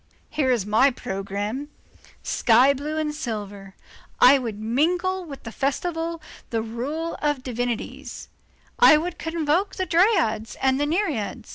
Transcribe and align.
Here 0.31 0.49
is 0.49 0.65
my 0.65 0.89
programme: 0.89 1.69
sky 2.23 2.73
blue 2.73 2.97
and 2.97 3.13
silver. 3.13 3.75
I 4.19 4.39
would 4.39 4.59
mingle 4.59 5.25
with 5.25 5.43
the 5.43 5.51
festival 5.51 6.23
the 6.49 6.63
rural 6.63 7.15
divinities, 7.43 8.27
I 8.79 8.97
would 8.97 9.19
convoke 9.19 9.75
the 9.75 9.85
Dryads 9.85 10.55
and 10.55 10.79
the 10.79 10.87
Nereids. 10.87 11.49